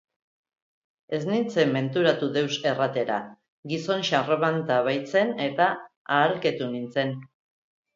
Ez 1.17 1.19
nintzen 1.31 1.73
menturatu 1.75 2.31
deus 2.39 2.57
erratera, 2.71 3.19
gizon 3.75 4.03
xarmanta 4.11 4.83
baitzen 4.91 5.39
eta 5.49 5.73
ahalketu 6.21 6.77
nintzen. 6.77 7.19